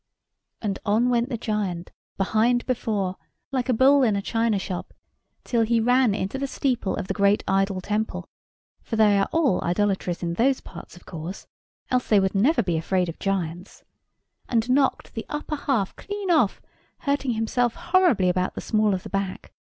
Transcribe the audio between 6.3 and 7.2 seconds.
the steeple of the